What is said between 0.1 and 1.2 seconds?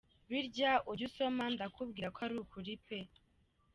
Birya ujya